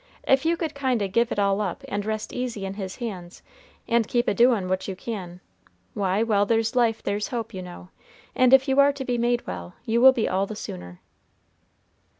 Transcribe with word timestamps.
If 0.23 0.47
you 0.47 0.57
could 0.57 0.73
kind 0.73 1.03
o' 1.03 1.07
give 1.07 1.31
it 1.31 1.37
all 1.37 1.61
up 1.61 1.83
and 1.87 2.03
rest 2.03 2.33
easy 2.33 2.65
in 2.65 2.73
His 2.73 2.95
hands, 2.95 3.43
and 3.87 4.07
keep 4.07 4.27
a 4.27 4.33
doin' 4.33 4.67
what 4.67 4.87
you 4.87 4.95
can, 4.95 5.41
why, 5.93 6.23
while 6.23 6.47
there's 6.47 6.75
life 6.75 7.03
there's 7.03 7.27
hope, 7.27 7.53
you 7.53 7.61
know; 7.61 7.89
and 8.33 8.51
if 8.51 8.67
you 8.67 8.79
are 8.79 8.93
to 8.93 9.05
be 9.05 9.19
made 9.19 9.45
well, 9.45 9.75
you 9.85 10.01
will 10.01 10.11
be 10.11 10.27
all 10.27 10.47
the 10.47 10.55
sooner." 10.55 11.01